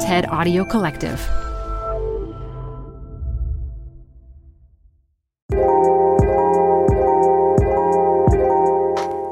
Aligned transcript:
TED 0.00 0.26
Audio 0.26 0.64
Collective. 0.64 1.18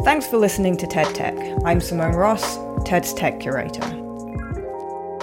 Thanks 0.04 0.26
for 0.26 0.38
listening 0.38 0.76
to 0.78 0.86
TED 0.88 1.14
Tech. 1.14 1.36
I'm 1.64 1.80
Simone 1.80 2.16
Ross, 2.16 2.58
TED's 2.84 3.14
tech 3.14 3.38
curator. 3.38 3.86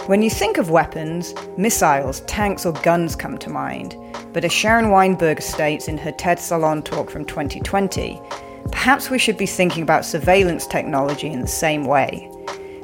When 0.07 0.21
you 0.21 0.29
think 0.29 0.57
of 0.57 0.69
weapons, 0.69 1.33
missiles, 1.57 2.21
tanks, 2.21 2.65
or 2.65 2.71
guns 2.71 3.13
come 3.13 3.37
to 3.39 3.49
mind. 3.49 3.97
But 4.31 4.45
as 4.45 4.53
Sharon 4.53 4.85
Weinberger 4.85 5.43
states 5.43 5.89
in 5.89 5.97
her 5.97 6.13
TED 6.13 6.39
Salon 6.39 6.81
talk 6.81 7.09
from 7.09 7.25
2020, 7.25 8.21
perhaps 8.71 9.09
we 9.09 9.19
should 9.19 9.37
be 9.37 9.45
thinking 9.45 9.83
about 9.83 10.05
surveillance 10.05 10.65
technology 10.65 11.27
in 11.27 11.41
the 11.41 11.47
same 11.47 11.83
way. 11.85 12.29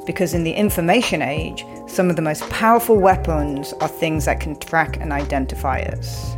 Because 0.10 0.34
in 0.34 0.44
the 0.44 0.52
information 0.52 1.21
age, 1.21 1.64
some 1.86 2.09
of 2.09 2.16
the 2.16 2.21
most 2.23 2.41
powerful 2.50 2.98
weapons 2.98 3.73
are 3.73 3.88
things 3.88 4.26
that 4.26 4.40
can 4.40 4.58
track 4.58 4.98
and 5.00 5.13
identify 5.13 5.81
us. 5.81 6.36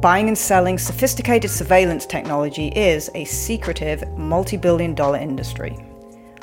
Buying 0.00 0.26
and 0.26 0.36
selling 0.36 0.78
sophisticated 0.78 1.48
surveillance 1.48 2.06
technology 2.06 2.72
is 2.74 3.08
a 3.14 3.24
secretive, 3.24 4.02
multi 4.18 4.56
billion 4.56 4.96
dollar 4.96 5.18
industry. 5.18 5.78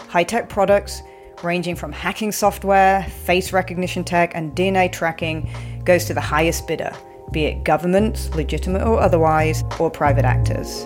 High 0.07 0.23
tech 0.23 0.47
products, 0.47 1.03
ranging 1.43 1.75
from 1.75 1.91
hacking 1.91 2.31
software, 2.31 3.03
face 3.03 3.51
recognition 3.51 4.05
tech, 4.05 4.31
and 4.33 4.55
DNA 4.55 4.89
tracking, 4.89 5.49
goes 5.83 6.05
to 6.05 6.13
the 6.13 6.21
highest 6.21 6.69
bidder, 6.69 6.95
be 7.31 7.47
it 7.47 7.65
governments, 7.65 8.33
legitimate 8.33 8.83
or 8.83 9.01
otherwise, 9.01 9.65
or 9.77 9.91
private 9.91 10.23
actors. 10.23 10.85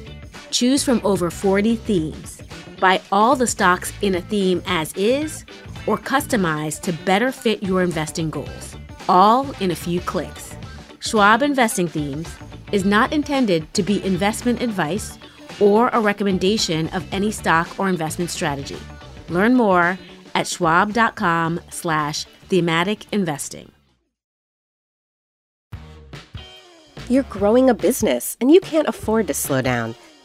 Choose 0.51 0.83
from 0.83 1.01
over 1.03 1.31
40 1.31 1.75
themes. 1.77 2.41
Buy 2.79 3.01
all 3.11 3.35
the 3.35 3.47
stocks 3.47 3.91
in 4.01 4.15
a 4.15 4.21
theme 4.21 4.61
as 4.67 4.93
is 4.93 5.45
or 5.87 5.97
customize 5.97 6.79
to 6.81 6.93
better 7.05 7.31
fit 7.31 7.63
your 7.63 7.81
investing 7.81 8.29
goals, 8.29 8.75
all 9.09 9.49
in 9.59 9.71
a 9.71 9.75
few 9.75 9.99
clicks. 10.01 10.55
Schwab 10.99 11.41
Investing 11.41 11.87
Themes 11.87 12.27
is 12.71 12.85
not 12.85 13.11
intended 13.11 13.73
to 13.73 13.81
be 13.81 14.03
investment 14.05 14.61
advice 14.61 15.17
or 15.59 15.89
a 15.89 15.99
recommendation 15.99 16.87
of 16.89 17.05
any 17.11 17.31
stock 17.31 17.67
or 17.79 17.89
investment 17.89 18.29
strategy. 18.29 18.77
Learn 19.29 19.55
more 19.55 19.97
at 20.35 20.47
schwab.com 20.47 21.59
slash 21.69 22.25
thematic 22.49 23.05
investing. 23.11 23.71
You're 27.09 27.23
growing 27.23 27.69
a 27.69 27.73
business 27.73 28.37
and 28.39 28.51
you 28.51 28.61
can't 28.61 28.87
afford 28.87 29.27
to 29.27 29.33
slow 29.33 29.61
down. 29.61 29.95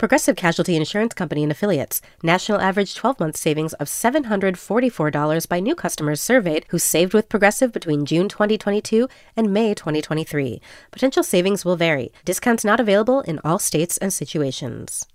Progressive 0.00 0.34
Casualty 0.34 0.76
Insurance 0.76 1.12
Company 1.12 1.42
and 1.42 1.52
Affiliates. 1.52 2.00
National 2.22 2.58
average 2.58 2.94
12 2.94 3.20
month 3.20 3.36
savings 3.36 3.74
of 3.74 3.86
$744 3.86 5.46
by 5.46 5.60
new 5.60 5.74
customers 5.74 6.22
surveyed 6.22 6.64
who 6.70 6.78
saved 6.78 7.12
with 7.12 7.28
Progressive 7.28 7.70
between 7.70 8.06
June 8.06 8.26
2022 8.26 9.10
and 9.36 9.52
May 9.52 9.74
2023. 9.74 10.62
Potential 10.90 11.22
savings 11.22 11.66
will 11.66 11.76
vary. 11.76 12.12
Discounts 12.24 12.64
not 12.64 12.80
available 12.80 13.20
in 13.20 13.40
all 13.44 13.58
states 13.58 13.98
and 13.98 14.10
situations. 14.10 15.06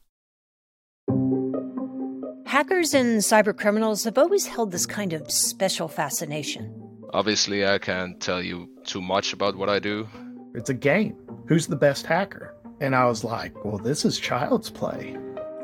Hackers 2.45 2.93
and 2.93 3.21
cybercriminals 3.21 4.05
have 4.05 4.19
always 4.19 4.45
held 4.45 4.71
this 4.71 4.85
kind 4.85 5.13
of 5.13 5.31
special 5.31 5.87
fascination. 5.87 6.71
Obviously, 7.11 7.65
I 7.65 7.79
can't 7.79 8.21
tell 8.21 8.39
you 8.39 8.69
too 8.83 9.01
much 9.01 9.33
about 9.33 9.55
what 9.55 9.67
I 9.67 9.79
do. 9.79 10.07
It's 10.53 10.69
a 10.69 10.75
game. 10.75 11.17
Who's 11.47 11.65
the 11.65 11.75
best 11.75 12.05
hacker? 12.05 12.55
And 12.81 12.93
I 12.95 13.05
was 13.05 13.23
like, 13.23 13.63
well, 13.63 13.77
this 13.77 14.03
is 14.03 14.19
child's 14.19 14.69
play. 14.69 15.17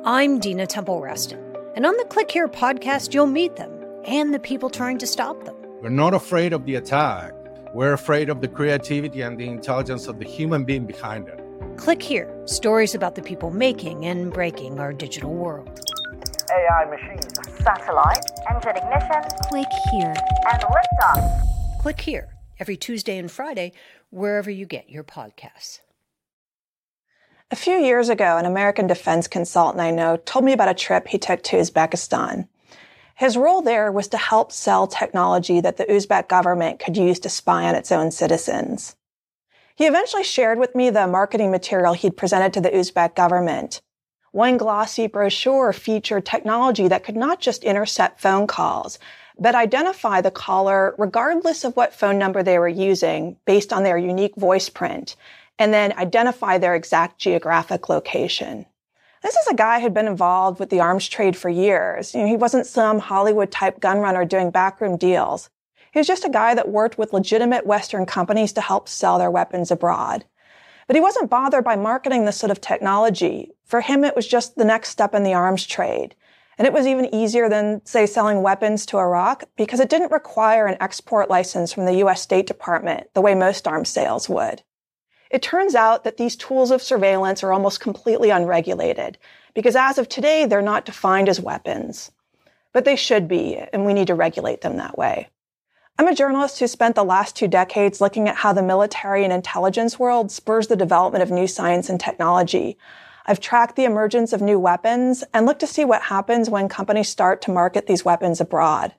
I'm 0.06 0.40
Dina 0.40 0.66
Temple 0.66 1.02
Raston, 1.02 1.40
and 1.76 1.86
on 1.86 1.96
the 1.98 2.06
Click 2.06 2.32
Here 2.32 2.48
podcast, 2.48 3.14
you'll 3.14 3.28
meet 3.28 3.58
them 3.58 3.72
and 4.06 4.34
the 4.34 4.40
people 4.40 4.70
trying 4.70 4.98
to 5.00 5.06
stop 5.06 5.44
them. 5.44 5.56
We're 5.82 5.90
not 5.90 6.14
afraid 6.14 6.54
of 6.54 6.66
the 6.66 6.76
attack. 6.76 7.34
We're 7.74 7.94
afraid 7.94 8.30
of 8.30 8.42
the 8.42 8.48
creativity 8.48 9.22
and 9.22 9.38
the 9.38 9.48
intelligence 9.48 10.08
of 10.08 10.20
the 10.20 10.26
human 10.26 10.64
being 10.64 10.86
behind 10.86 11.28
it. 11.28 11.40
Click 11.78 12.02
Here 12.02 12.34
stories 12.46 12.96
about 12.96 13.16
the 13.16 13.22
people 13.22 13.52
making 13.52 14.06
and 14.06 14.32
breaking 14.32 14.80
our 14.80 14.94
digital 14.94 15.34
world. 15.34 15.80
AI 16.50 16.86
machines, 16.86 17.28
satellite, 17.64 18.26
engine 18.50 18.78
ignition, 18.78 19.22
click 19.50 19.68
here, 19.92 20.14
and 20.52 20.64
liftoff. 20.64 21.82
Click 21.82 22.00
Here 22.00 22.30
every 22.60 22.78
Tuesday 22.78 23.18
and 23.18 23.30
Friday, 23.30 23.74
wherever 24.12 24.50
you 24.50 24.66
get 24.66 24.90
your 24.90 25.04
podcasts. 25.04 25.80
A 27.54 27.56
few 27.58 27.76
years 27.76 28.08
ago, 28.08 28.38
an 28.38 28.46
American 28.46 28.88
defense 28.88 29.28
consultant 29.28 29.82
I 29.82 29.92
know 29.92 30.16
told 30.16 30.46
me 30.46 30.54
about 30.54 30.70
a 30.70 30.74
trip 30.74 31.10
he 31.10 31.18
took 31.18 31.44
to 31.44 31.58
Uzbekistan. 31.58 32.48
His 33.16 33.36
role 33.36 33.62
there 33.62 33.92
was 33.92 34.08
to 34.08 34.18
help 34.18 34.54
sell 34.54 34.88
technology 34.88 35.60
that 35.60 35.76
the 35.76 35.84
Uzbek 35.84 36.30
government 36.30 36.80
could 36.80 36.96
use 36.96 37.20
to 37.20 37.30
spy 37.30 37.66
on 37.66 37.76
its 37.76 37.92
own 37.92 38.12
citizens. 38.12 38.96
He 39.76 39.86
eventually 39.86 40.24
shared 40.24 40.60
with 40.60 40.76
me 40.76 40.92
the 40.92 41.08
marketing 41.08 41.52
material 41.52 41.92
he'd 41.92 42.16
presented 42.16 42.54
to 42.54 42.62
the 42.62 42.70
Uzbek 42.70 43.16
government. 43.16 43.82
One 44.32 44.56
glossy 44.56 45.08
brochure 45.08 45.74
featured 45.74 46.26
technology 46.26 46.88
that 46.88 47.04
could 47.04 47.18
not 47.18 47.42
just 47.42 47.66
intercept 47.66 48.22
phone 48.22 48.48
calls, 48.48 48.98
but 49.38 49.56
identify 49.56 50.22
the 50.22 50.32
caller 50.32 50.96
regardless 50.98 51.66
of 51.66 51.76
what 51.76 51.94
phone 51.94 52.18
number 52.18 52.44
they 52.44 52.58
were 52.60 52.70
using 52.70 53.36
based 53.46 53.74
on 53.74 53.84
their 53.84 53.98
unique 53.98 54.38
voice 54.38 54.70
print 54.70 55.18
and 55.62 55.72
then 55.72 55.94
identify 56.00 56.58
their 56.58 56.74
exact 56.74 57.20
geographic 57.20 57.88
location. 57.88 58.66
This 59.22 59.36
is 59.36 59.46
a 59.46 59.54
guy 59.54 59.80
who'd 59.80 59.94
been 59.94 60.08
involved 60.08 60.60
with 60.60 60.72
the 60.72 60.80
arms 60.80 61.08
trade 61.08 61.38
for 61.38 61.50
years. 61.50 62.16
You 62.16 62.22
know, 62.22 62.28
he 62.28 62.36
wasn't 62.36 62.66
some 62.66 62.98
Hollywood 62.98 63.52
type 63.52 63.80
gun 63.80 64.00
runner 64.00 64.26
doing 64.26 64.50
backroom 64.50 64.98
deals. 64.98 65.52
He 65.92 66.00
was 66.00 66.08
just 66.08 66.26
a 66.26 66.30
guy 66.30 66.56
that 66.56 66.70
worked 66.70 66.98
with 66.98 67.14
legitimate 67.14 67.68
Western 67.68 68.08
companies 68.08 68.54
to 68.54 68.62
help 68.62 68.90
sell 68.90 69.20
their 69.20 69.30
weapons 69.30 69.70
abroad. 69.70 70.26
But 70.88 70.96
he 70.96 71.00
wasn't 71.00 71.30
bothered 71.30 71.64
by 71.64 71.76
marketing 71.76 72.26
this 72.26 72.38
sort 72.38 72.50
of 72.50 72.60
technology. 72.60 73.52
For 73.64 73.82
him, 73.82 74.04
it 74.04 74.16
was 74.16 74.28
just 74.28 74.56
the 74.56 74.66
next 74.66 74.90
step 74.90 75.14
in 75.14 75.22
the 75.22 75.36
arms 75.36 75.68
trade. 75.68 76.16
And 76.58 76.66
it 76.66 76.74
was 76.74 76.88
even 76.88 77.14
easier 77.14 77.50
than, 77.50 77.86
say, 77.86 78.08
selling 78.08 78.42
weapons 78.42 78.88
to 78.88 78.98
Iraq 78.98 79.44
because 79.58 79.80
it 79.80 79.90
didn't 79.92 80.12
require 80.12 80.66
an 80.66 80.78
export 80.82 81.30
license 81.30 81.72
from 81.72 81.86
the 81.86 82.04
US 82.04 82.20
State 82.20 82.48
Department 82.48 83.10
the 83.14 83.22
way 83.22 83.36
most 83.36 83.68
arms 83.68 83.90
sales 83.90 84.28
would. 84.28 84.64
It 85.32 85.42
turns 85.42 85.76
out 85.76 86.04
that 86.04 86.18
these 86.18 86.36
tools 86.36 86.72
of 86.72 86.84
surveillance 86.84 87.42
are 87.42 87.54
almost 87.54 87.80
completely 87.80 88.32
unregulated 88.32 89.18
because 89.54 89.78
as 89.78 89.98
of 89.98 90.10
today, 90.10 90.46
they're 90.46 90.62
not 90.62 90.86
defined 90.86 91.30
as 91.30 91.40
weapons. 91.40 92.12
But 92.74 92.84
they 92.84 92.98
should 92.98 93.30
be, 93.30 93.58
and 93.58 93.86
we 93.86 93.94
need 93.94 94.08
to 94.08 94.16
regulate 94.16 94.60
them 94.60 94.76
that 94.78 94.98
way. 94.98 95.30
I'm 95.98 96.08
a 96.08 96.16
journalist 96.16 96.60
who 96.60 96.68
spent 96.68 96.96
the 96.96 97.06
last 97.06 97.36
two 97.36 97.48
decades 97.48 98.02
looking 98.02 98.28
at 98.28 98.38
how 98.38 98.52
the 98.52 98.62
military 98.62 99.24
and 99.24 99.32
intelligence 99.32 99.98
world 99.98 100.32
spurs 100.32 100.68
the 100.68 100.76
development 100.76 101.24
of 101.24 101.32
new 101.32 101.48
science 101.48 101.90
and 101.90 102.00
technology. 102.00 102.78
I've 103.26 103.40
tracked 103.40 103.78
the 103.78 103.86
emergence 103.86 104.34
of 104.34 104.42
new 104.42 104.60
weapons 104.60 105.24
and 105.34 105.46
looked 105.46 105.60
to 105.62 105.68
see 105.68 105.86
what 105.86 106.02
happens 106.02 106.50
when 106.50 106.68
companies 106.68 107.08
start 107.08 107.42
to 107.44 107.52
market 107.52 107.88
these 107.88 108.04
weapons 108.04 108.42
abroad. 108.42 108.94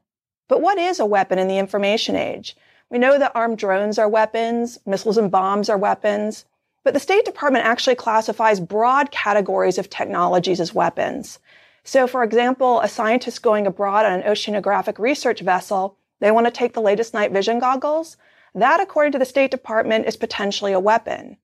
But 0.48 0.62
what 0.62 0.78
is 0.78 0.98
a 0.98 1.06
weapon 1.06 1.38
in 1.38 1.48
the 1.48 1.58
information 1.58 2.16
age? 2.16 2.56
We 2.92 2.98
know 2.98 3.18
that 3.18 3.32
armed 3.34 3.56
drones 3.56 3.98
are 3.98 4.06
weapons, 4.06 4.78
missiles 4.84 5.16
and 5.16 5.30
bombs 5.30 5.70
are 5.70 5.78
weapons, 5.78 6.44
but 6.84 6.92
the 6.92 7.00
State 7.00 7.24
Department 7.24 7.64
actually 7.64 7.94
classifies 7.94 8.60
broad 8.60 9.10
categories 9.10 9.78
of 9.78 9.88
technologies 9.88 10.60
as 10.60 10.74
weapons. 10.74 11.38
So, 11.84 12.06
for 12.06 12.22
example, 12.22 12.80
a 12.80 12.88
scientist 12.88 13.40
going 13.40 13.66
abroad 13.66 14.04
on 14.04 14.12
an 14.12 14.30
oceanographic 14.30 14.98
research 14.98 15.40
vessel, 15.40 15.96
they 16.20 16.30
want 16.30 16.46
to 16.46 16.50
take 16.50 16.74
the 16.74 16.82
latest 16.82 17.14
night 17.14 17.32
vision 17.32 17.58
goggles. 17.60 18.18
That, 18.54 18.78
according 18.78 19.12
to 19.12 19.18
the 19.18 19.24
State 19.24 19.50
Department, 19.50 20.04
is 20.04 20.18
potentially 20.18 20.72
a 20.72 20.78
weapon. 20.78 21.38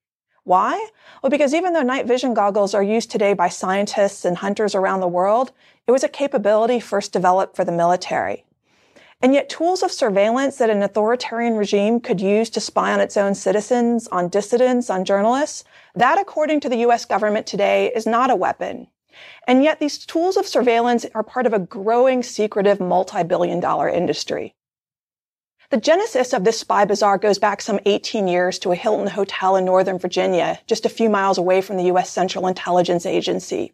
Why? 0.45 0.91
Well, 1.23 1.31
because 1.31 1.55
even 1.55 1.73
though 1.73 1.83
night 1.83 2.05
vision 2.05 2.35
goggles 2.35 2.75
are 2.75 2.83
used 2.83 3.11
today 3.11 3.33
by 3.33 3.49
scientists 3.49 4.27
and 4.27 4.37
hunters 4.37 4.75
around 4.75 5.01
the 5.01 5.09
world, 5.09 5.53
it 5.87 5.93
was 5.93 6.05
a 6.05 6.11
capability 6.11 6.79
first 6.79 7.11
developed 7.11 7.57
for 7.57 7.65
the 7.65 7.73
military. 7.73 8.45
And 9.21 9.35
yet 9.35 9.49
tools 9.49 9.83
of 9.83 9.91
surveillance 9.91 10.57
that 10.57 10.71
an 10.71 10.83
authoritarian 10.83 11.57
regime 11.57 11.99
could 11.99 12.21
use 12.21 12.49
to 12.51 12.61
spy 12.61 12.93
on 12.93 13.01
its 13.01 13.17
own 13.17 13.35
citizens, 13.35 14.07
on 14.09 14.29
dissidents, 14.29 14.91
on 14.91 15.05
journalists, 15.05 15.65
that 15.97 16.21
according 16.21 16.61
to 16.61 16.69
the 16.69 16.87
US 16.87 17.05
government 17.05 17.47
today 17.47 17.91
is 17.95 18.07
not 18.07 18.31
a 18.31 18.37
weapon. 18.37 18.87
And 19.49 19.65
yet 19.65 19.81
these 19.81 20.07
tools 20.07 20.37
of 20.37 20.47
surveillance 20.47 21.05
are 21.15 21.25
part 21.25 21.47
of 21.47 21.53
a 21.53 21.59
growing 21.59 22.23
secretive 22.23 22.79
multi-billion 22.79 23.59
dollar 23.59 23.89
industry. 23.89 24.55
The 25.71 25.79
genesis 25.79 26.33
of 26.33 26.45
this 26.45 26.61
spy 26.61 26.85
bazaar 26.85 27.19
goes 27.19 27.39
back 27.39 27.61
some 27.61 27.81
18 27.85 28.29
years 28.29 28.59
to 28.61 28.71
a 28.71 28.77
Hilton 28.77 29.09
hotel 29.09 29.57
in 29.57 29.65
Northern 29.65 29.99
Virginia, 29.99 30.61
just 30.67 30.87
a 30.87 30.89
few 30.89 31.11
miles 31.11 31.37
away 31.37 31.61
from 31.61 31.77
the 31.77 31.85
U.S. 31.85 32.09
Central 32.09 32.47
Intelligence 32.47 33.05
Agency. 33.05 33.73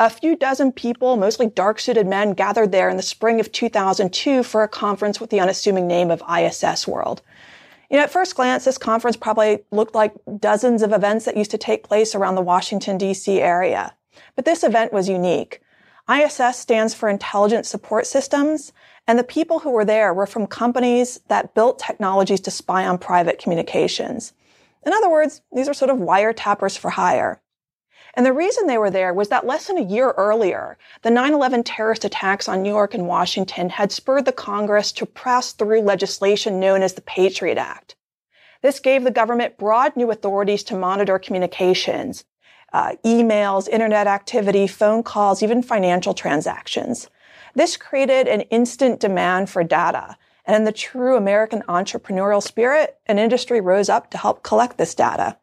A 0.00 0.08
few 0.08 0.34
dozen 0.34 0.72
people, 0.72 1.18
mostly 1.18 1.46
dark-suited 1.46 2.06
men, 2.06 2.32
gathered 2.32 2.72
there 2.72 2.88
in 2.88 2.96
the 2.96 3.02
spring 3.02 3.38
of 3.38 3.52
2002 3.52 4.42
for 4.42 4.62
a 4.62 4.68
conference 4.68 5.20
with 5.20 5.28
the 5.28 5.40
unassuming 5.40 5.86
name 5.86 6.10
of 6.10 6.22
ISS 6.26 6.88
World. 6.88 7.20
You 7.90 7.98
know, 7.98 8.04
at 8.04 8.10
first 8.10 8.34
glance, 8.34 8.64
this 8.64 8.78
conference 8.78 9.18
probably 9.18 9.58
looked 9.70 9.94
like 9.94 10.14
dozens 10.38 10.80
of 10.80 10.94
events 10.94 11.26
that 11.26 11.36
used 11.36 11.50
to 11.50 11.58
take 11.58 11.86
place 11.86 12.14
around 12.14 12.36
the 12.36 12.40
Washington, 12.40 12.96
D.C. 12.96 13.42
area. 13.42 13.94
But 14.36 14.46
this 14.46 14.64
event 14.64 14.90
was 14.90 15.06
unique. 15.06 15.60
ISS 16.10 16.56
stands 16.56 16.94
for 16.94 17.10
Intelligence 17.10 17.68
Support 17.68 18.06
Systems, 18.06 18.72
and 19.06 19.18
the 19.18 19.22
people 19.22 19.58
who 19.58 19.70
were 19.70 19.84
there 19.84 20.14
were 20.14 20.24
from 20.24 20.46
companies 20.46 21.20
that 21.28 21.54
built 21.54 21.78
technologies 21.78 22.40
to 22.40 22.50
spy 22.50 22.86
on 22.86 22.96
private 22.96 23.38
communications. 23.38 24.32
In 24.86 24.94
other 24.94 25.10
words, 25.10 25.42
these 25.52 25.68
are 25.68 25.74
sort 25.74 25.90
of 25.90 25.98
wiretappers 25.98 26.78
for 26.78 26.88
hire. 26.88 27.42
And 28.14 28.26
the 28.26 28.32
reason 28.32 28.66
they 28.66 28.78
were 28.78 28.90
there 28.90 29.14
was 29.14 29.28
that 29.28 29.46
less 29.46 29.66
than 29.66 29.78
a 29.78 29.82
year 29.82 30.10
earlier, 30.16 30.76
the 31.02 31.10
9-11 31.10 31.62
terrorist 31.64 32.04
attacks 32.04 32.48
on 32.48 32.62
New 32.62 32.70
York 32.70 32.94
and 32.94 33.06
Washington 33.06 33.68
had 33.70 33.92
spurred 33.92 34.24
the 34.24 34.32
Congress 34.32 34.92
to 34.92 35.06
press 35.06 35.52
through 35.52 35.82
legislation 35.82 36.58
known 36.58 36.82
as 36.82 36.94
the 36.94 37.02
Patriot 37.02 37.58
Act. 37.58 37.94
This 38.62 38.80
gave 38.80 39.04
the 39.04 39.10
government 39.10 39.58
broad 39.58 39.96
new 39.96 40.10
authorities 40.10 40.62
to 40.64 40.76
monitor 40.76 41.18
communications, 41.18 42.24
uh, 42.72 42.92
emails, 43.04 43.68
internet 43.68 44.06
activity, 44.06 44.66
phone 44.66 45.02
calls, 45.02 45.42
even 45.42 45.62
financial 45.62 46.14
transactions. 46.14 47.08
This 47.54 47.76
created 47.76 48.28
an 48.28 48.42
instant 48.42 49.00
demand 49.00 49.50
for 49.50 49.64
data. 49.64 50.16
And 50.44 50.56
in 50.56 50.64
the 50.64 50.72
true 50.72 51.16
American 51.16 51.62
entrepreneurial 51.68 52.42
spirit, 52.42 52.98
an 53.06 53.18
industry 53.18 53.60
rose 53.60 53.88
up 53.88 54.10
to 54.10 54.18
help 54.18 54.42
collect 54.42 54.78
this 54.78 54.94
data. 54.94 55.36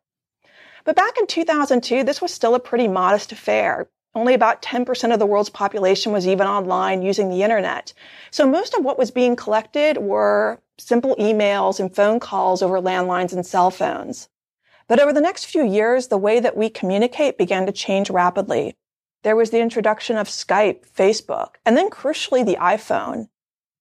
But 0.87 0.95
back 0.95 1.17
in 1.19 1.27
2002, 1.27 2.05
this 2.05 2.21
was 2.21 2.33
still 2.33 2.55
a 2.55 2.61
pretty 2.61 2.87
modest 2.87 3.33
affair. 3.33 3.89
Only 4.15 4.33
about 4.33 4.61
10% 4.61 5.11
of 5.11 5.19
the 5.19 5.25
world's 5.25 5.49
population 5.49 6.13
was 6.13 6.25
even 6.25 6.47
online 6.47 7.01
using 7.01 7.29
the 7.29 7.43
internet. 7.43 7.91
So 8.31 8.47
most 8.47 8.73
of 8.73 8.85
what 8.85 8.97
was 8.97 9.11
being 9.11 9.35
collected 9.35 9.97
were 9.97 10.61
simple 10.77 11.13
emails 11.17 11.81
and 11.81 11.93
phone 11.93 12.21
calls 12.21 12.61
over 12.61 12.79
landlines 12.79 13.33
and 13.33 13.45
cell 13.45 13.69
phones. 13.69 14.29
But 14.87 15.01
over 15.01 15.11
the 15.11 15.19
next 15.19 15.47
few 15.47 15.65
years, 15.65 16.07
the 16.07 16.17
way 16.17 16.39
that 16.39 16.55
we 16.55 16.69
communicate 16.69 17.37
began 17.37 17.65
to 17.65 17.73
change 17.73 18.09
rapidly. 18.09 18.73
There 19.23 19.35
was 19.35 19.49
the 19.49 19.59
introduction 19.59 20.15
of 20.15 20.29
Skype, 20.29 20.87
Facebook, 20.89 21.55
and 21.65 21.75
then 21.75 21.89
crucially 21.89 22.45
the 22.45 22.55
iPhone. 22.61 23.27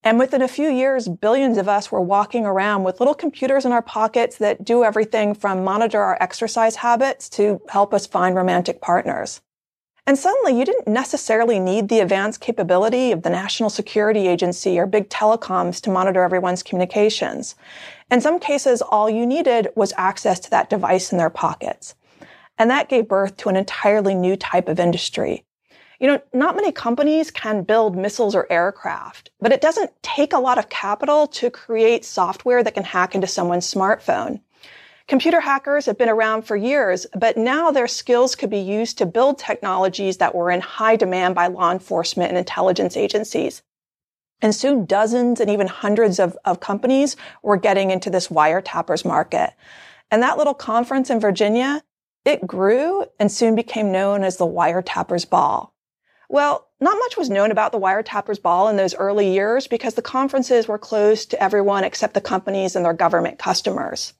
And 0.07 0.17
within 0.17 0.41
a 0.41 0.47
few 0.47 0.69
years, 0.69 1.09
billions 1.09 1.57
of 1.57 1.67
us 1.67 1.91
were 1.91 1.99
walking 1.99 2.45
around 2.45 2.85
with 2.85 3.01
little 3.01 3.13
computers 3.13 3.65
in 3.65 3.73
our 3.73 3.81
pockets 3.81 4.37
that 4.37 4.63
do 4.63 4.85
everything 4.85 5.35
from 5.35 5.65
monitor 5.65 6.01
our 6.01 6.17
exercise 6.21 6.77
habits 6.77 7.27
to 7.31 7.59
help 7.67 7.93
us 7.93 8.07
find 8.07 8.33
romantic 8.33 8.79
partners. 8.79 9.41
And 10.05 10.17
suddenly 10.17 10.57
you 10.57 10.63
didn't 10.63 10.87
necessarily 10.87 11.59
need 11.59 11.89
the 11.89 11.99
advanced 11.99 12.39
capability 12.39 13.11
of 13.11 13.23
the 13.23 13.29
National 13.29 13.69
Security 13.69 14.29
Agency 14.29 14.79
or 14.79 14.85
big 14.85 15.09
telecoms 15.09 15.81
to 15.81 15.89
monitor 15.89 16.23
everyone's 16.23 16.63
communications. 16.63 17.55
In 18.09 18.21
some 18.21 18.39
cases, 18.39 18.81
all 18.81 19.09
you 19.09 19.25
needed 19.25 19.67
was 19.75 19.91
access 19.97 20.39
to 20.39 20.49
that 20.51 20.69
device 20.69 21.11
in 21.11 21.17
their 21.17 21.29
pockets. 21.29 21.95
And 22.57 22.69
that 22.69 22.87
gave 22.87 23.09
birth 23.09 23.35
to 23.37 23.49
an 23.49 23.57
entirely 23.57 24.15
new 24.15 24.37
type 24.37 24.69
of 24.69 24.79
industry, 24.79 25.43
you 25.99 26.07
know, 26.07 26.21
not 26.33 26.55
many 26.55 26.71
companies 26.71 27.31
can 27.31 27.63
build 27.63 27.97
missiles 27.97 28.35
or 28.35 28.51
aircraft, 28.51 29.31
but 29.39 29.51
it 29.51 29.61
doesn't 29.61 29.91
take 30.03 30.33
a 30.33 30.39
lot 30.39 30.57
of 30.57 30.69
capital 30.69 31.27
to 31.27 31.49
create 31.49 32.05
software 32.05 32.63
that 32.63 32.75
can 32.75 32.83
hack 32.83 33.15
into 33.15 33.27
someone's 33.27 33.71
smartphone. 33.71 34.41
Computer 35.07 35.39
hackers 35.39 35.85
have 35.85 35.97
been 35.97 36.09
around 36.09 36.43
for 36.43 36.57
years, 36.57 37.07
but 37.15 37.37
now 37.37 37.71
their 37.71 37.87
skills 37.87 38.35
could 38.35 38.49
be 38.49 38.59
used 38.59 38.97
to 38.97 39.05
build 39.05 39.39
technologies 39.39 40.17
that 40.17 40.35
were 40.35 40.51
in 40.51 40.59
high 40.59 40.97
demand 40.97 41.33
by 41.33 41.47
law 41.47 41.71
enforcement 41.71 42.29
and 42.29 42.37
intelligence 42.37 42.97
agencies. 42.97 43.63
And 44.41 44.53
soon 44.53 44.85
dozens 44.85 45.39
and 45.39 45.49
even 45.49 45.67
hundreds 45.67 46.19
of, 46.19 46.37
of 46.45 46.59
companies 46.59 47.15
were 47.41 47.57
getting 47.57 47.89
into 47.89 48.09
this 48.09 48.27
wiretappers 48.27 49.05
market. 49.05 49.53
And 50.11 50.21
that 50.21 50.37
little 50.37 50.53
conference 50.53 51.09
in 51.09 51.19
Virginia, 51.19 51.81
it 52.25 52.45
grew 52.45 53.05
and 53.17 53.31
soon 53.31 53.55
became 53.55 53.91
known 53.91 54.23
as 54.23 54.37
the 54.37 54.45
wiretappers 54.45 55.27
ball. 55.27 55.73
Well, 56.29 56.67
not 56.81 56.97
much 56.99 57.15
was 57.15 57.29
known 57.29 57.51
about 57.51 57.71
the 57.71 57.79
wiretappers 57.79 58.41
ball 58.41 58.67
in 58.67 58.75
those 58.75 58.95
early 58.95 59.31
years 59.31 59.65
because 59.67 59.93
the 59.93 60.01
conferences 60.01 60.67
were 60.67 60.77
closed 60.77 61.31
to 61.31 61.41
everyone 61.41 61.83
except 61.83 62.13
the 62.13 62.21
companies 62.21 62.75
and 62.75 62.83
their 62.83 62.93
government 62.93 63.39
customers. 63.39 64.13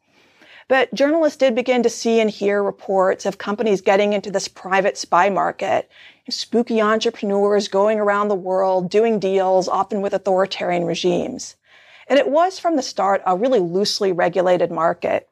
But 0.70 0.94
journalists 0.94 1.38
did 1.38 1.56
begin 1.56 1.84
to 1.84 1.90
see 1.90 2.20
and 2.20 2.30
hear 2.30 2.64
reports 2.64 3.26
of 3.26 3.38
companies 3.38 3.82
getting 3.82 4.14
into 4.14 4.32
this 4.32 4.48
private 4.48 4.98
spy 4.98 5.30
market, 5.30 5.90
spooky 6.30 6.82
entrepreneurs 6.82 7.68
going 7.68 8.00
around 8.00 8.28
the 8.28 8.36
world 8.36 8.90
doing 8.90 9.20
deals, 9.20 9.68
often 9.68 10.02
with 10.02 10.14
authoritarian 10.14 10.86
regimes. 10.86 11.56
And 12.10 12.20
it 12.20 12.30
was 12.30 12.60
from 12.60 12.76
the 12.76 12.82
start 12.82 13.22
a 13.26 13.36
really 13.36 13.60
loosely 13.60 14.12
regulated 14.12 14.72
market. 14.72 15.30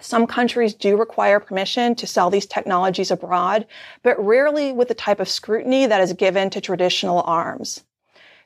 Some 0.00 0.26
countries 0.26 0.74
do 0.74 0.96
require 0.96 1.38
permission 1.38 1.94
to 1.96 2.06
sell 2.06 2.30
these 2.30 2.46
technologies 2.46 3.10
abroad, 3.10 3.66
but 4.02 4.22
rarely 4.24 4.72
with 4.72 4.88
the 4.88 4.94
type 4.94 5.20
of 5.20 5.28
scrutiny 5.28 5.86
that 5.86 6.00
is 6.00 6.12
given 6.12 6.50
to 6.50 6.60
traditional 6.60 7.22
arms. 7.22 7.84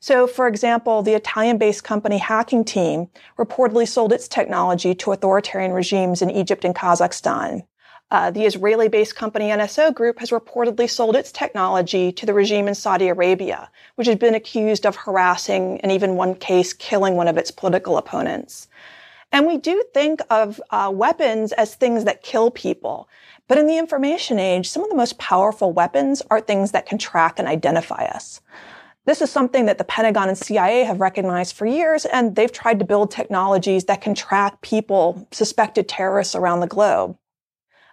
So, 0.00 0.26
for 0.26 0.46
example, 0.46 1.02
the 1.02 1.14
Italian-based 1.14 1.82
company 1.82 2.18
Hacking 2.18 2.64
Team 2.64 3.08
reportedly 3.38 3.88
sold 3.88 4.12
its 4.12 4.28
technology 4.28 4.94
to 4.96 5.12
authoritarian 5.12 5.72
regimes 5.72 6.20
in 6.22 6.30
Egypt 6.30 6.64
and 6.64 6.74
Kazakhstan. 6.74 7.66
Uh, 8.10 8.30
the 8.30 8.44
Israeli-based 8.44 9.16
company 9.16 9.46
NSO 9.46 9.92
Group 9.92 10.20
has 10.20 10.30
reportedly 10.30 10.88
sold 10.88 11.16
its 11.16 11.32
technology 11.32 12.12
to 12.12 12.24
the 12.24 12.34
regime 12.34 12.68
in 12.68 12.74
Saudi 12.76 13.08
Arabia, 13.08 13.68
which 13.96 14.06
has 14.06 14.16
been 14.16 14.34
accused 14.34 14.86
of 14.86 14.94
harassing 14.94 15.80
and 15.80 15.90
even 15.90 16.14
one 16.14 16.36
case 16.36 16.72
killing 16.72 17.16
one 17.16 17.26
of 17.26 17.36
its 17.36 17.50
political 17.50 17.98
opponents. 17.98 18.68
And 19.36 19.46
we 19.46 19.58
do 19.58 19.84
think 19.92 20.22
of 20.30 20.62
uh, 20.70 20.90
weapons 20.94 21.52
as 21.52 21.74
things 21.74 22.04
that 22.04 22.22
kill 22.22 22.50
people. 22.50 23.06
But 23.48 23.58
in 23.58 23.66
the 23.66 23.76
information 23.76 24.38
age, 24.38 24.66
some 24.66 24.82
of 24.82 24.88
the 24.88 24.96
most 24.96 25.18
powerful 25.18 25.74
weapons 25.74 26.22
are 26.30 26.40
things 26.40 26.70
that 26.70 26.86
can 26.86 26.96
track 26.96 27.38
and 27.38 27.46
identify 27.46 28.06
us. 28.06 28.40
This 29.04 29.20
is 29.20 29.30
something 29.30 29.66
that 29.66 29.76
the 29.76 29.84
Pentagon 29.84 30.30
and 30.30 30.38
CIA 30.38 30.84
have 30.84 31.02
recognized 31.02 31.54
for 31.54 31.66
years, 31.66 32.06
and 32.06 32.34
they've 32.34 32.50
tried 32.50 32.78
to 32.78 32.86
build 32.86 33.10
technologies 33.10 33.84
that 33.84 34.00
can 34.00 34.14
track 34.14 34.62
people, 34.62 35.28
suspected 35.32 35.86
terrorists 35.86 36.34
around 36.34 36.60
the 36.60 36.66
globe. 36.66 37.18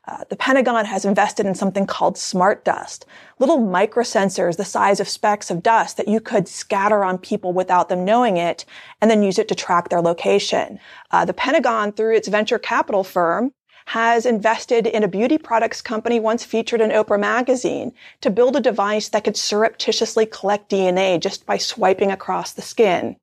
Uh, 0.05 0.25
the 0.29 0.35
Pentagon 0.35 0.83
has 0.83 1.05
invested 1.05 1.45
in 1.45 1.55
something 1.55 1.87
called 1.87 2.17
smart 2.17 2.65
dust, 2.65 3.05
little 3.39 3.59
microsensors 3.59 4.57
the 4.57 4.65
size 4.65 4.99
of 4.99 5.07
specks 5.07 5.49
of 5.49 5.63
dust 5.63 5.95
that 5.95 6.09
you 6.09 6.19
could 6.19 6.47
scatter 6.47 7.05
on 7.05 7.17
people 7.17 7.53
without 7.53 7.87
them 7.87 8.03
knowing 8.03 8.35
it 8.35 8.65
and 8.99 9.09
then 9.09 9.23
use 9.23 9.39
it 9.39 9.47
to 9.47 9.55
track 9.55 9.87
their 9.87 10.01
location. 10.01 10.77
Uh, 11.11 11.23
the 11.23 11.33
Pentagon, 11.33 11.93
through 11.93 12.15
its 12.15 12.27
venture 12.27 12.59
capital 12.59 13.05
firm, 13.05 13.53
has 13.87 14.25
invested 14.25 14.87
in 14.87 15.03
a 15.03 15.07
beauty 15.07 15.37
products 15.37 15.81
company 15.81 16.19
once 16.19 16.43
featured 16.43 16.81
in 16.81 16.89
Oprah 16.89 17.19
magazine 17.19 17.93
to 18.21 18.29
build 18.29 18.55
a 18.57 18.61
device 18.61 19.09
that 19.09 19.23
could 19.23 19.37
surreptitiously 19.37 20.25
collect 20.25 20.69
DNA 20.69 21.19
just 21.19 21.45
by 21.45 21.57
swiping 21.57 22.11
across 22.11 22.51
the 22.51 22.61
skin. 22.61 23.15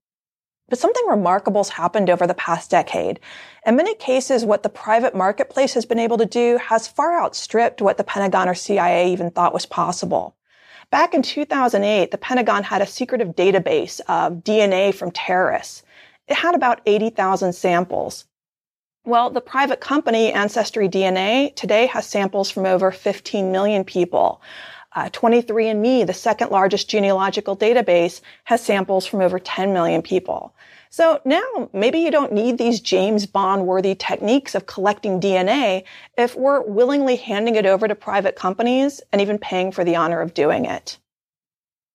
But 0.71 0.79
something 0.79 1.05
remarkable 1.09 1.65
has 1.65 1.69
happened 1.71 2.09
over 2.09 2.27
the 2.27 2.35
past 2.35 2.71
decade. 2.71 3.19
In 3.67 3.77
many 3.77 3.95
cases, 3.97 4.45
what 4.45 4.62
the 4.62 4.69
private 4.69 5.17
marketplace 5.17 5.75
has 5.75 5.85
been 5.85 5.99
able 5.99 6.17
to 6.17 6.25
do 6.25 6.59
has 6.59 6.87
far 6.89 7.21
outstripped 7.21 7.83
what 7.83 7.99
the 7.99 8.05
Pentagon 8.05 8.49
or 8.49 8.55
CIA 8.55 9.12
even 9.12 9.31
thought 9.33 9.53
was 9.53 9.67
possible. 9.67 10.37
Back 10.91 11.12
in 11.12 11.23
2008, 11.23 12.12
the 12.12 12.19
Pentagon 12.19 12.62
had 12.62 12.83
a 12.83 12.87
secretive 12.87 13.35
database 13.35 14.00
of 14.09 14.45
DNA 14.45 14.95
from 14.95 15.11
terrorists. 15.11 15.83
It 16.29 16.37
had 16.37 16.55
about 16.55 16.81
80,000 16.87 17.53
samples. 17.53 18.27
Well, 19.05 19.31
the 19.31 19.41
private 19.41 19.81
company 19.81 20.33
Ancestry 20.33 20.89
DNA 20.89 21.55
today 21.57 21.87
has 21.87 22.07
samples 22.07 22.50
from 22.50 22.67
over 22.67 22.93
15 22.93 23.50
million 23.50 23.83
people. 23.83 24.41
Uh, 24.92 25.09
23andMe, 25.11 26.04
the 26.06 26.12
second 26.12 26.50
largest 26.50 26.88
genealogical 26.88 27.56
database, 27.56 28.20
has 28.44 28.61
samples 28.61 29.06
from 29.06 29.20
over 29.20 29.38
10 29.38 29.73
million 29.73 30.02
people. 30.02 30.52
So 30.90 31.20
now 31.25 31.70
maybe 31.73 32.00
you 32.00 32.11
don't 32.11 32.32
need 32.32 32.59
these 32.59 32.80
James 32.80 33.25
Bond 33.25 33.66
worthy 33.66 33.94
techniques 33.94 34.56
of 34.56 34.66
collecting 34.66 35.20
DNA 35.20 35.85
if 36.18 36.35
we're 36.35 36.62
willingly 36.62 37.14
handing 37.14 37.54
it 37.54 37.66
over 37.66 37.87
to 37.87 37.94
private 37.94 38.35
companies 38.35 39.00
and 39.12 39.20
even 39.20 39.38
paying 39.38 39.70
for 39.70 39.85
the 39.85 39.94
honor 39.94 40.20
of 40.20 40.35
doing 40.35 40.64
it. 40.64 40.99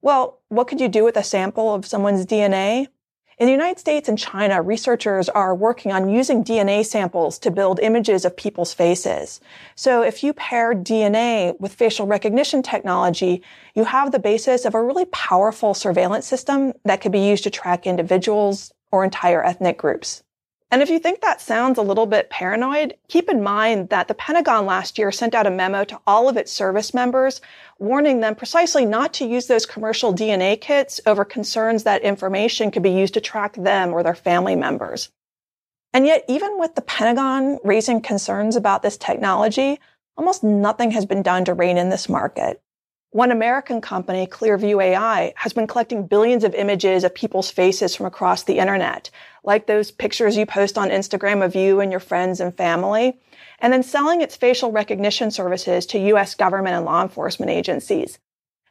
Well, 0.02 0.40
what 0.48 0.68
could 0.68 0.80
you 0.80 0.88
do 0.88 1.04
with 1.04 1.18
a 1.18 1.24
sample 1.24 1.74
of 1.74 1.86
someone's 1.86 2.26
DNA? 2.26 2.88
In 3.38 3.48
the 3.48 3.52
United 3.52 3.80
States 3.80 4.08
and 4.08 4.18
China, 4.18 4.62
researchers 4.62 5.28
are 5.28 5.54
working 5.54 5.92
on 5.92 6.10
using 6.10 6.42
DNA 6.42 6.86
samples 6.86 7.38
to 7.40 7.52
build 7.52 7.82
images 7.82 8.24
of 8.24 8.38
people's 8.38 8.74
faces. 8.74 9.42
So 9.76 10.04
if 10.04 10.24
you 10.24 10.32
pair 10.32 10.74
DNA 10.74 11.60
with 11.60 11.74
facial 11.74 12.08
recognition 12.08 12.64
technology, 12.64 13.42
you 13.74 13.84
have 13.84 14.14
the 14.14 14.20
basis 14.20 14.64
of 14.64 14.74
a 14.74 14.82
really 14.82 15.04
powerful 15.08 15.74
surveillance 15.74 16.26
system 16.26 16.72
that 16.86 17.02
could 17.02 17.12
be 17.12 17.28
used 17.28 17.44
to 17.44 17.50
track 17.50 17.86
individuals 17.86 18.74
or 18.90 19.04
entire 19.04 19.44
ethnic 19.44 19.78
groups. 19.78 20.24
And 20.72 20.82
if 20.82 20.90
you 20.90 21.00
think 21.00 21.22
that 21.22 21.42
sounds 21.42 21.78
a 21.78 21.84
little 21.84 22.08
bit 22.08 22.30
paranoid, 22.30 22.96
keep 23.08 23.30
in 23.30 23.44
mind 23.44 23.90
that 23.90 24.08
the 24.08 24.14
Pentagon 24.14 24.66
last 24.66 24.98
year 24.98 25.12
sent 25.12 25.36
out 25.36 25.48
a 25.48 25.52
memo 25.52 25.84
to 25.86 26.00
all 26.08 26.28
of 26.28 26.38
its 26.38 26.52
service 26.52 26.94
members 26.94 27.40
warning 27.78 28.20
them 28.20 28.36
precisely 28.36 28.86
not 28.86 29.14
to 29.14 29.28
use 29.28 29.48
those 29.48 29.66
commercial 29.66 30.14
DNA 30.14 30.60
kits 30.60 31.00
over 31.06 31.24
concerns 31.24 31.84
that 31.84 32.02
information 32.02 32.72
could 32.72 32.84
be 32.84 32.92
used 32.92 33.14
to 33.14 33.22
track 33.22 33.54
them 33.56 33.94
or 33.94 34.02
their 34.02 34.16
family 34.16 34.56
members. 34.56 35.10
And 35.94 36.06
yet, 36.06 36.26
even 36.28 36.60
with 36.60 36.76
the 36.76 36.82
Pentagon 36.82 37.60
raising 37.64 38.02
concerns 38.02 38.56
about 38.56 38.82
this 38.82 38.98
technology, 38.98 39.80
almost 40.18 40.44
nothing 40.44 40.92
has 40.92 41.06
been 41.06 41.22
done 41.22 41.46
to 41.46 41.54
rein 41.54 41.78
in 41.78 41.90
this 41.90 42.10
market. 42.10 42.62
One 43.16 43.32
American 43.32 43.80
company, 43.80 44.28
Clearview 44.28 44.84
AI, 44.84 45.32
has 45.38 45.54
been 45.54 45.68
collecting 45.68 46.06
billions 46.06 46.44
of 46.44 46.54
images 46.54 47.06
of 47.06 47.16
people's 47.16 47.50
faces 47.50 47.96
from 47.96 48.08
across 48.08 48.44
the 48.44 48.58
internet, 48.58 49.10
like 49.46 49.68
those 49.68 49.90
pictures 49.90 50.36
you 50.36 50.46
post 50.46 50.78
on 50.78 50.90
Instagram 50.90 51.42
of 51.42 51.56
you 51.56 51.80
and 51.80 51.92
your 51.92 52.02
friends 52.02 52.42
and 52.42 52.58
family, 52.58 53.18
and 53.60 53.72
then 53.72 53.84
selling 53.84 54.20
its 54.20 54.36
facial 54.36 54.74
recognition 54.74 55.32
services 55.32 55.86
to 55.86 56.10
US 56.14 56.36
government 56.36 56.76
and 56.76 56.84
law 56.84 57.02
enforcement 57.02 57.50
agencies. 57.50 58.20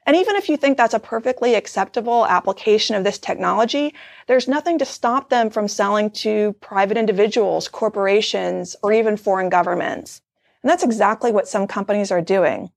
And 0.05 0.15
even 0.15 0.37
if 0.37 0.51
you 0.51 0.59
think 0.59 0.77
that's 0.77 0.93
a 0.93 1.01
perfectly 1.01 1.55
acceptable 1.55 2.27
application 2.27 2.95
of 2.97 3.03
this 3.03 3.19
technology, 3.19 3.95
there's 4.27 4.47
nothing 4.47 4.79
to 4.79 4.85
stop 4.85 5.31
them 5.31 5.49
from 5.49 5.69
selling 5.69 6.11
to 6.21 6.53
private 6.61 6.99
individuals, 6.99 7.67
corporations, 7.67 8.77
or 8.83 8.93
even 8.93 9.17
foreign 9.17 9.49
governments. 9.49 10.21
And 10.63 10.69
that's 10.69 10.85
exactly 10.85 11.33
what 11.33 11.49
some 11.49 11.67
companies 11.67 12.13
are 12.13 12.21
doing. 12.21 12.69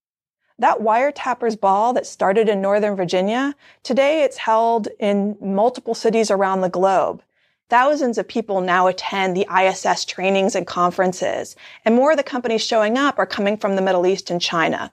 That 0.59 0.79
wiretappers 0.79 1.59
ball 1.59 1.93
that 1.93 2.07
started 2.07 2.49
in 2.49 2.61
Northern 2.61 2.95
Virginia, 2.95 3.53
today 3.83 4.23
it's 4.23 4.37
held 4.37 4.87
in 4.99 5.37
multiple 5.39 5.93
cities 5.93 6.31
around 6.31 6.61
the 6.61 6.69
globe. 6.69 7.21
Thousands 7.69 8.17
of 8.17 8.27
people 8.27 8.61
now 8.61 8.87
attend 8.87 9.37
the 9.37 9.45
ISS 9.55 10.03
trainings 10.05 10.55
and 10.55 10.65
conferences, 10.65 11.55
and 11.85 11.93
more 11.93 12.11
of 12.11 12.17
the 12.17 12.23
companies 12.23 12.65
showing 12.65 12.97
up 12.97 13.19
are 13.19 13.27
coming 13.27 13.55
from 13.55 13.75
the 13.75 13.83
Middle 13.83 14.07
East 14.07 14.31
and 14.31 14.41
China. 14.41 14.91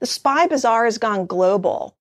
The 0.00 0.06
spy 0.06 0.48
bazaar 0.48 0.84
has 0.84 0.98
gone 0.98 1.26
global. 1.26 1.94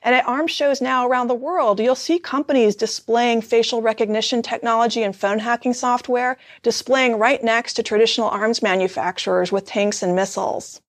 And 0.00 0.14
at 0.14 0.26
arms 0.26 0.52
shows 0.52 0.80
now 0.80 1.08
around 1.08 1.26
the 1.26 1.34
world, 1.34 1.80
you'll 1.80 1.96
see 1.96 2.20
companies 2.20 2.76
displaying 2.76 3.42
facial 3.42 3.82
recognition 3.82 4.40
technology 4.40 5.02
and 5.02 5.16
phone 5.16 5.40
hacking 5.40 5.74
software 5.74 6.38
displaying 6.62 7.18
right 7.18 7.42
next 7.42 7.74
to 7.74 7.82
traditional 7.82 8.28
arms 8.28 8.62
manufacturers 8.62 9.50
with 9.50 9.66
tanks 9.66 10.00
and 10.00 10.14
missiles. 10.14 10.80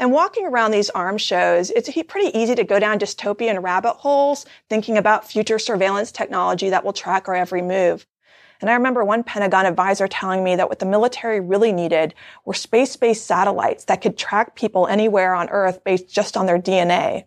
And 0.00 0.12
walking 0.12 0.46
around 0.46 0.70
these 0.70 0.90
arms 0.90 1.22
shows, 1.22 1.70
it's 1.70 1.90
pretty 2.06 2.38
easy 2.38 2.54
to 2.54 2.62
go 2.62 2.78
down 2.78 3.00
dystopian 3.00 3.60
rabbit 3.62 3.94
holes 3.94 4.46
thinking 4.70 4.96
about 4.96 5.28
future 5.28 5.58
surveillance 5.58 6.12
technology 6.12 6.70
that 6.70 6.84
will 6.84 6.92
track 6.92 7.26
our 7.26 7.34
every 7.34 7.62
move. 7.62 8.06
And 8.60 8.70
I 8.70 8.74
remember 8.74 9.04
one 9.04 9.24
Pentagon 9.24 9.66
advisor 9.66 10.06
telling 10.06 10.44
me 10.44 10.54
that 10.56 10.68
what 10.68 10.78
the 10.78 10.86
military 10.86 11.40
really 11.40 11.72
needed 11.72 12.14
were 12.44 12.54
space-based 12.54 13.26
satellites 13.26 13.84
that 13.84 14.00
could 14.00 14.16
track 14.16 14.54
people 14.54 14.86
anywhere 14.86 15.34
on 15.34 15.48
Earth 15.48 15.82
based 15.82 16.08
just 16.08 16.36
on 16.36 16.46
their 16.46 16.58
DNA. 16.60 17.24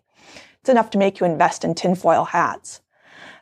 It's 0.60 0.70
enough 0.70 0.90
to 0.90 0.98
make 0.98 1.20
you 1.20 1.26
invest 1.26 1.64
in 1.64 1.74
tinfoil 1.74 2.24
hats. 2.24 2.80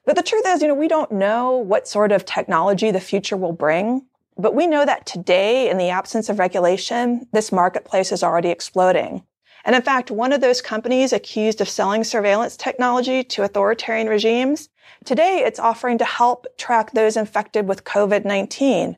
But 0.04 0.16
the 0.16 0.22
truth 0.22 0.44
is, 0.46 0.62
you 0.62 0.68
know, 0.68 0.74
we 0.74 0.88
don't 0.88 1.12
know 1.12 1.56
what 1.56 1.86
sort 1.86 2.10
of 2.10 2.24
technology 2.24 2.90
the 2.90 3.00
future 3.00 3.36
will 3.36 3.52
bring. 3.52 4.06
But 4.40 4.54
we 4.54 4.66
know 4.66 4.86
that 4.86 5.04
today, 5.04 5.68
in 5.68 5.76
the 5.76 5.90
absence 5.90 6.30
of 6.30 6.38
regulation, 6.38 7.26
this 7.30 7.52
marketplace 7.52 8.10
is 8.10 8.22
already 8.22 8.48
exploding. 8.48 9.22
And 9.66 9.76
in 9.76 9.82
fact, 9.82 10.10
one 10.10 10.32
of 10.32 10.40
those 10.40 10.62
companies 10.62 11.12
accused 11.12 11.60
of 11.60 11.68
selling 11.68 12.04
surveillance 12.04 12.56
technology 12.56 13.22
to 13.24 13.42
authoritarian 13.42 14.08
regimes, 14.08 14.70
today 15.04 15.42
it's 15.44 15.60
offering 15.60 15.98
to 15.98 16.06
help 16.06 16.46
track 16.56 16.92
those 16.92 17.18
infected 17.18 17.68
with 17.68 17.84
COVID-19. 17.84 18.96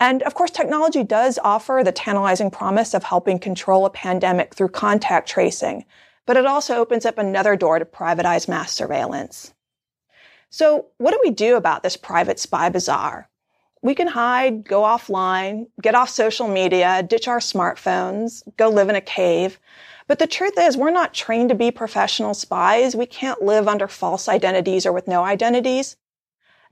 And 0.00 0.22
of 0.24 0.34
course, 0.34 0.50
technology 0.50 1.02
does 1.02 1.38
offer 1.42 1.80
the 1.82 1.90
tantalizing 1.90 2.50
promise 2.50 2.92
of 2.92 3.04
helping 3.04 3.38
control 3.38 3.86
a 3.86 3.90
pandemic 3.90 4.54
through 4.54 4.68
contact 4.68 5.30
tracing, 5.30 5.86
but 6.26 6.36
it 6.36 6.44
also 6.44 6.76
opens 6.76 7.06
up 7.06 7.16
another 7.16 7.56
door 7.56 7.78
to 7.78 7.86
privatize 7.86 8.48
mass 8.48 8.70
surveillance. 8.70 9.54
So 10.50 10.88
what 10.98 11.12
do 11.12 11.20
we 11.24 11.30
do 11.30 11.56
about 11.56 11.82
this 11.82 11.96
private 11.96 12.38
spy 12.38 12.68
bazaar? 12.68 13.30
We 13.84 13.94
can 13.94 14.06
hide, 14.06 14.64
go 14.64 14.80
offline, 14.80 15.66
get 15.82 15.94
off 15.94 16.08
social 16.08 16.48
media, 16.48 17.02
ditch 17.02 17.28
our 17.28 17.38
smartphones, 17.38 18.42
go 18.56 18.70
live 18.70 18.88
in 18.88 18.96
a 18.96 19.00
cave. 19.02 19.60
But 20.06 20.18
the 20.18 20.26
truth 20.26 20.54
is, 20.58 20.74
we're 20.74 20.90
not 20.90 21.12
trained 21.12 21.50
to 21.50 21.54
be 21.54 21.70
professional 21.70 22.32
spies. 22.32 22.96
We 22.96 23.04
can't 23.04 23.42
live 23.42 23.68
under 23.68 23.86
false 23.86 24.26
identities 24.26 24.86
or 24.86 24.92
with 24.92 25.06
no 25.06 25.22
identities. 25.22 25.98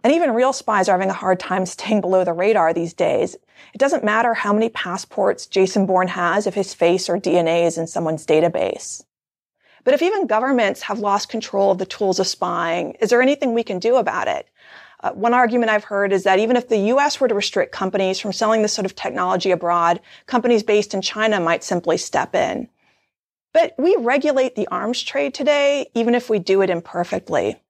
And 0.03 0.15
even 0.15 0.33
real 0.33 0.55
spies 0.55 0.89
are 0.89 0.93
having 0.93 1.11
a 1.11 1.13
hard 1.13 1.39
time 1.39 1.67
staying 1.77 2.01
below 2.01 2.25
the 2.25 2.33
radar 2.33 2.73
these 2.73 2.95
days. 2.95 3.37
It 3.75 3.79
doesn't 3.79 4.03
matter 4.03 4.33
how 4.33 4.55
many 4.55 4.71
passports 4.71 5.47
Jason 5.47 5.85
Bourne 5.85 6.09
has 6.09 6.47
if 6.47 6.55
his 6.55 6.73
face 6.73 7.11
or 7.11 7.19
DNA 7.19 7.67
is 7.67 7.77
in 7.77 7.87
someone's 7.87 8.25
database. 8.25 9.05
But 9.85 9.93
if 9.93 10.01
even 10.01 10.27
governments 10.27 10.81
have 10.83 10.99
lost 10.99 11.29
control 11.29 11.73
of 11.73 11.79
the 11.79 11.85
tools 11.85 12.21
of 12.21 12.27
spying, 12.27 12.93
is 13.01 13.11
there 13.11 13.21
anything 13.21 13.53
we 13.53 13.65
can 13.65 13.79
do 13.79 13.97
about 13.97 14.29
it? 14.29 14.49
Uh, 15.03 15.11
one 15.13 15.35
argument 15.35 15.71
I've 15.71 15.85
heard 15.85 16.13
is 16.13 16.23
that 16.25 16.39
even 16.39 16.57
if 16.57 16.69
the 16.69 16.79
US 16.95 17.21
were 17.21 17.29
to 17.29 17.35
restrict 17.35 17.73
companies 17.73 18.21
from 18.21 18.33
selling 18.33 18.63
this 18.63 18.73
sort 18.73 18.87
of 18.87 18.95
technology 18.95 19.51
abroad, 19.51 20.01
companies 20.27 20.63
based 20.63 20.95
in 20.95 21.03
China 21.03 21.41
might 21.41 21.65
simply 21.65 21.97
step 21.97 22.35
in. 22.35 22.69
But 23.53 23.75
we 23.79 23.97
regulate 23.97 24.55
the 24.55 24.69
arms 24.69 25.03
trade 25.03 25.35
today, 25.35 25.91
even 25.95 26.15
if 26.15 26.31
we 26.31 26.39
do 26.39 26.63
it 26.63 26.71
imperfectly. 26.71 27.61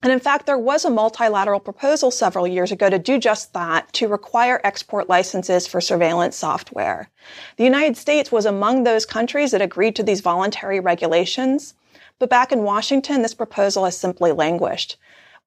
And 0.00 0.12
in 0.12 0.20
fact, 0.20 0.46
there 0.46 0.58
was 0.58 0.84
a 0.84 0.90
multilateral 0.90 1.58
proposal 1.58 2.12
several 2.12 2.46
years 2.46 2.70
ago 2.70 2.88
to 2.88 3.00
do 3.00 3.18
just 3.18 3.52
that, 3.52 3.92
to 3.94 4.06
require 4.06 4.60
export 4.62 5.08
licenses 5.08 5.66
for 5.66 5.80
surveillance 5.80 6.36
software. 6.36 7.10
The 7.56 7.64
United 7.64 7.96
States 7.96 8.30
was 8.30 8.46
among 8.46 8.84
those 8.84 9.04
countries 9.04 9.50
that 9.50 9.62
agreed 9.62 9.96
to 9.96 10.04
these 10.04 10.20
voluntary 10.20 10.78
regulations. 10.78 11.74
But 12.20 12.30
back 12.30 12.52
in 12.52 12.62
Washington, 12.62 13.22
this 13.22 13.34
proposal 13.34 13.84
has 13.84 13.98
simply 13.98 14.30
languished. 14.30 14.96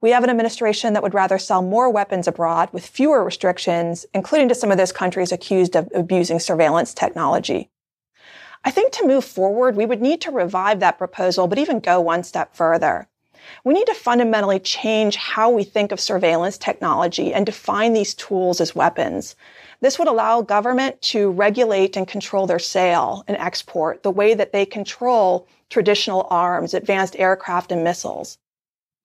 We 0.01 0.10
have 0.10 0.24
an 0.24 0.31
administration 0.31 0.93
that 0.93 1.03
would 1.03 1.13
rather 1.13 1.38
sell 1.38 1.62
more 1.62 1.88
weapons 1.88 2.27
abroad 2.27 2.70
with 2.72 2.88
fewer 2.88 3.24
restrictions, 3.24 4.08
including 4.15 4.50
to 4.50 4.55
some 4.55 4.72
of 4.72 4.79
those 4.79 4.91
countries 4.91 5.31
accused 5.31 5.75
of 5.75 5.89
abusing 5.93 6.39
surveillance 6.39 6.96
technology. 6.96 7.70
I 8.65 8.72
think 8.72 8.93
to 8.93 9.08
move 9.08 9.24
forward, 9.24 9.75
we 9.75 9.86
would 9.86 10.01
need 10.01 10.20
to 10.22 10.31
revive 10.31 10.79
that 10.79 10.98
proposal, 10.98 11.46
but 11.46 11.60
even 11.60 11.79
go 11.79 12.01
one 12.01 12.24
step 12.24 12.55
further. 12.55 13.08
We 13.63 13.75
need 13.75 13.86
to 13.86 13.93
fundamentally 13.93 14.60
change 14.60 15.17
how 15.17 15.51
we 15.51 15.63
think 15.63 15.91
of 15.91 16.00
surveillance 16.00 16.58
technology 16.58 17.31
and 17.31 17.46
define 17.46 17.93
these 17.93 18.15
tools 18.15 18.60
as 18.60 18.75
weapons. 18.75 19.36
This 19.81 20.00
would 20.00 20.08
allow 20.08 20.41
government 20.41 21.00
to 21.03 21.29
regulate 21.29 21.96
and 21.96 22.08
control 22.08 22.48
their 22.48 22.60
sale 22.60 23.24
and 23.27 23.38
export 23.38 24.01
the 24.01 24.12
way 24.12 24.34
that 24.34 24.51
they 24.51 24.65
control 24.65 25.48
traditional 25.70 26.25
arms, 26.31 26.74
advanced 26.74 27.15
aircraft 27.20 27.72
and 27.72 27.84
missiles. 27.84 28.39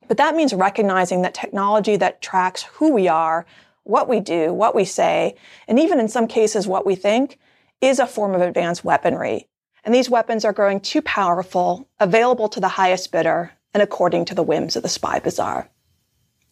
But 0.08 0.16
that 0.18 0.36
means 0.36 0.54
recognizing 0.54 1.22
that 1.22 1.34
technology 1.34 1.96
that 1.96 2.22
tracks 2.22 2.64
who 2.74 2.92
we 2.92 3.08
are, 3.08 3.46
what 3.84 4.08
we 4.08 4.20
do, 4.20 4.52
what 4.52 4.74
we 4.74 4.84
say, 4.84 5.36
and 5.68 5.78
even 5.78 6.00
in 6.00 6.08
some 6.08 6.26
cases 6.26 6.66
what 6.66 6.86
we 6.86 6.94
think 6.94 7.38
is 7.80 7.98
a 7.98 8.06
form 8.06 8.34
of 8.34 8.40
advanced 8.40 8.84
weaponry. 8.84 9.48
And 9.84 9.94
these 9.94 10.10
weapons 10.10 10.44
are 10.44 10.52
growing 10.52 10.80
too 10.80 11.02
powerful, 11.02 11.88
available 12.00 12.48
to 12.48 12.60
the 12.60 12.68
highest 12.68 13.12
bidder, 13.12 13.52
and 13.72 13.82
according 13.82 14.24
to 14.26 14.34
the 14.34 14.42
whims 14.42 14.74
of 14.74 14.82
the 14.82 14.88
spy 14.88 15.20
bazaar. 15.20 15.68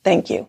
Thank 0.05 0.31
you. 0.31 0.49